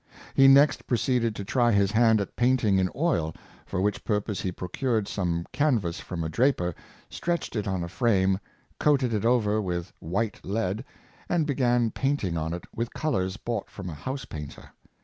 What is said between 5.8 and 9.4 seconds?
from a draper, stretched it on a frame, coated it